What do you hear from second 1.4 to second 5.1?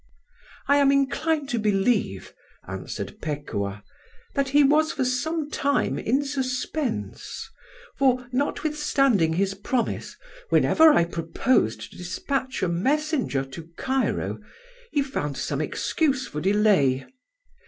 to believe," answered Pekuah, "that he was for